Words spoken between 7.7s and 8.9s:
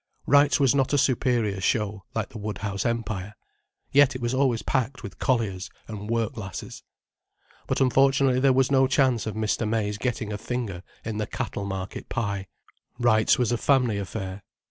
unfortunately there was no